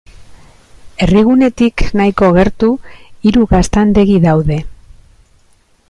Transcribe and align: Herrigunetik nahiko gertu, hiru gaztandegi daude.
Herrigunetik 1.05 1.83
nahiko 2.01 2.31
gertu, 2.39 2.71
hiru 3.29 3.47
gaztandegi 3.53 4.19
daude. 4.25 4.59